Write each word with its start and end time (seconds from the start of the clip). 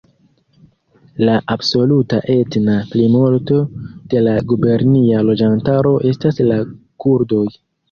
La 1.27 1.35
absoluta 1.55 2.21
etna 2.37 2.79
plimulto 2.95 3.61
de 4.15 4.25
la 4.29 4.35
gubernia 4.55 5.23
loĝantaro 5.31 5.95
estas 6.15 6.45
la 6.51 6.61
kurdoj. 7.07 7.47